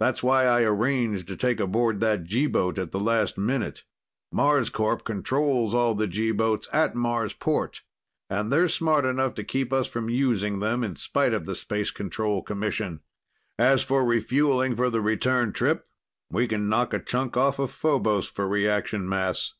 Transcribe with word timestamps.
That's 0.00 0.24
why 0.24 0.42
I 0.44 0.62
arranged 0.64 1.28
to 1.28 1.36
take 1.36 1.60
aboard 1.60 2.00
that 2.00 2.24
G 2.24 2.48
boat 2.48 2.80
at 2.80 2.90
the 2.90 2.98
last 2.98 3.38
minute. 3.38 3.84
Marscorp 4.34 5.04
controls 5.04 5.72
all 5.72 5.94
the 5.94 6.08
G 6.08 6.32
boats 6.32 6.66
at 6.72 6.96
Marsport, 6.96 7.82
and 8.28 8.52
they're 8.52 8.68
smart 8.68 9.04
enough 9.04 9.34
to 9.34 9.44
keep 9.44 9.72
us 9.72 9.86
from 9.86 10.10
using 10.10 10.58
them, 10.58 10.82
in 10.82 10.96
spite 10.96 11.32
of 11.32 11.44
the 11.44 11.54
Space 11.54 11.92
Control 11.92 12.42
Commission. 12.42 13.02
As 13.56 13.84
for 13.84 14.04
refueling 14.04 14.74
for 14.74 14.90
the 14.90 15.00
return 15.00 15.52
trip, 15.52 15.86
we 16.28 16.48
can 16.48 16.68
knock 16.68 16.92
a 16.92 16.98
chunk 16.98 17.36
off 17.36 17.60
of 17.60 17.70
Phobos 17.70 18.26
for 18.28 18.48
reaction 18.48 19.08
mass." 19.08 19.54